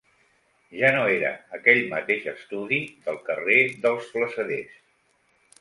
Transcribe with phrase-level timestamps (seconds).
[0.77, 4.85] Ja no era aquell mateix estudi del carrer dels Flassaders.